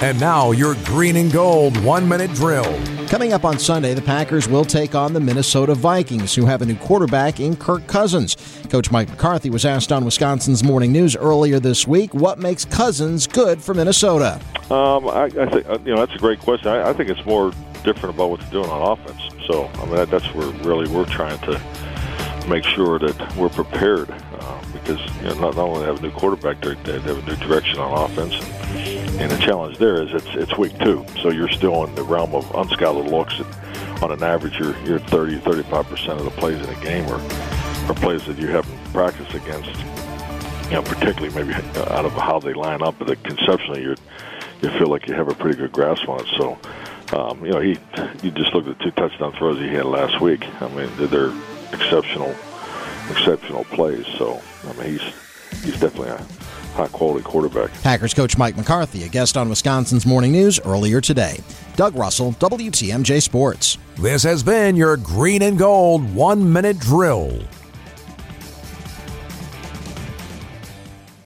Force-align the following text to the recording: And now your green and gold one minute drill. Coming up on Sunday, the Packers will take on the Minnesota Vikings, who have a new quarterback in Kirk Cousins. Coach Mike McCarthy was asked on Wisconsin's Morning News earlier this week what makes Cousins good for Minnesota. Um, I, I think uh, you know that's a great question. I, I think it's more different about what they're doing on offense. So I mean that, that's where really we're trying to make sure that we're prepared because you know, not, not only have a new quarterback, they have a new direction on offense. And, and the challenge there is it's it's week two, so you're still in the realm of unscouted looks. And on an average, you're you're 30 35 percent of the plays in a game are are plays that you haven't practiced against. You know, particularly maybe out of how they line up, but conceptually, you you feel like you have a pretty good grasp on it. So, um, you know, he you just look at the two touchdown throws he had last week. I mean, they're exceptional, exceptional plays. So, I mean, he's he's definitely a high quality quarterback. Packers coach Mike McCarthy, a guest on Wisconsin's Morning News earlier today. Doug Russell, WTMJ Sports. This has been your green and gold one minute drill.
And 0.00 0.20
now 0.20 0.52
your 0.52 0.76
green 0.84 1.16
and 1.16 1.32
gold 1.32 1.76
one 1.82 2.08
minute 2.08 2.32
drill. 2.34 2.72
Coming 3.08 3.32
up 3.32 3.44
on 3.44 3.58
Sunday, 3.58 3.94
the 3.94 4.02
Packers 4.02 4.48
will 4.48 4.64
take 4.64 4.94
on 4.94 5.12
the 5.12 5.18
Minnesota 5.18 5.74
Vikings, 5.74 6.36
who 6.36 6.46
have 6.46 6.62
a 6.62 6.66
new 6.66 6.76
quarterback 6.76 7.40
in 7.40 7.56
Kirk 7.56 7.84
Cousins. 7.88 8.36
Coach 8.70 8.92
Mike 8.92 9.08
McCarthy 9.08 9.50
was 9.50 9.64
asked 9.64 9.90
on 9.90 10.04
Wisconsin's 10.04 10.62
Morning 10.62 10.92
News 10.92 11.16
earlier 11.16 11.58
this 11.58 11.88
week 11.88 12.14
what 12.14 12.38
makes 12.38 12.64
Cousins 12.64 13.26
good 13.26 13.60
for 13.60 13.74
Minnesota. 13.74 14.40
Um, 14.70 15.08
I, 15.08 15.24
I 15.24 15.46
think 15.46 15.68
uh, 15.68 15.78
you 15.84 15.96
know 15.96 16.06
that's 16.06 16.14
a 16.14 16.18
great 16.18 16.38
question. 16.38 16.68
I, 16.68 16.90
I 16.90 16.92
think 16.92 17.10
it's 17.10 17.26
more 17.26 17.50
different 17.82 18.14
about 18.14 18.30
what 18.30 18.40
they're 18.40 18.50
doing 18.50 18.70
on 18.70 18.92
offense. 18.92 19.20
So 19.48 19.66
I 19.66 19.84
mean 19.86 19.96
that, 19.96 20.10
that's 20.10 20.32
where 20.32 20.46
really 20.62 20.88
we're 20.88 21.06
trying 21.06 21.40
to 21.40 21.60
make 22.46 22.62
sure 22.62 23.00
that 23.00 23.36
we're 23.36 23.48
prepared 23.48 24.14
because 24.88 25.16
you 25.16 25.24
know, 25.24 25.34
not, 25.34 25.56
not 25.56 25.68
only 25.68 25.84
have 25.84 25.98
a 25.98 26.02
new 26.02 26.10
quarterback, 26.10 26.60
they 26.62 26.74
have 26.92 27.06
a 27.06 27.30
new 27.30 27.36
direction 27.46 27.78
on 27.78 28.10
offense. 28.10 28.34
And, 28.34 29.20
and 29.20 29.30
the 29.30 29.36
challenge 29.38 29.76
there 29.78 30.02
is 30.02 30.14
it's 30.14 30.34
it's 30.34 30.56
week 30.56 30.78
two, 30.78 31.04
so 31.22 31.30
you're 31.30 31.48
still 31.48 31.84
in 31.84 31.94
the 31.94 32.02
realm 32.02 32.34
of 32.34 32.44
unscouted 32.54 33.10
looks. 33.10 33.38
And 33.38 34.02
on 34.02 34.12
an 34.12 34.22
average, 34.22 34.58
you're 34.58 34.76
you're 34.84 34.98
30 34.98 35.40
35 35.40 35.86
percent 35.86 36.18
of 36.18 36.24
the 36.24 36.30
plays 36.32 36.56
in 36.56 36.68
a 36.74 36.80
game 36.80 37.06
are 37.06 37.20
are 37.90 37.94
plays 37.94 38.24
that 38.26 38.38
you 38.38 38.46
haven't 38.46 38.92
practiced 38.92 39.34
against. 39.34 39.70
You 40.70 40.74
know, 40.74 40.82
particularly 40.82 41.34
maybe 41.34 41.54
out 41.54 42.04
of 42.04 42.12
how 42.12 42.40
they 42.40 42.52
line 42.52 42.82
up, 42.82 42.96
but 42.98 43.22
conceptually, 43.24 43.82
you 43.82 43.94
you 44.62 44.70
feel 44.78 44.88
like 44.88 45.06
you 45.06 45.14
have 45.14 45.28
a 45.28 45.34
pretty 45.34 45.58
good 45.58 45.72
grasp 45.72 46.08
on 46.08 46.20
it. 46.20 46.26
So, 46.36 46.58
um, 47.16 47.44
you 47.44 47.52
know, 47.52 47.60
he 47.60 47.78
you 48.22 48.30
just 48.30 48.54
look 48.54 48.66
at 48.66 48.78
the 48.78 48.84
two 48.84 48.90
touchdown 48.92 49.32
throws 49.32 49.58
he 49.58 49.68
had 49.68 49.86
last 49.86 50.20
week. 50.20 50.46
I 50.62 50.68
mean, 50.68 50.90
they're 51.08 51.32
exceptional, 51.72 52.34
exceptional 53.10 53.64
plays. 53.64 54.06
So, 54.18 54.40
I 54.68 54.72
mean, 54.74 54.98
he's 54.98 55.62
he's 55.64 55.80
definitely 55.80 56.10
a 56.10 56.26
high 56.74 56.88
quality 56.88 57.24
quarterback. 57.24 57.72
Packers 57.82 58.14
coach 58.14 58.38
Mike 58.38 58.56
McCarthy, 58.56 59.04
a 59.04 59.08
guest 59.08 59.36
on 59.36 59.48
Wisconsin's 59.48 60.06
Morning 60.06 60.32
News 60.32 60.60
earlier 60.60 61.00
today. 61.00 61.38
Doug 61.76 61.96
Russell, 61.96 62.32
WTMJ 62.32 63.22
Sports. 63.22 63.78
This 63.96 64.22
has 64.22 64.42
been 64.42 64.76
your 64.76 64.96
green 64.96 65.42
and 65.42 65.58
gold 65.58 66.14
one 66.14 66.52
minute 66.52 66.78
drill. 66.78 67.38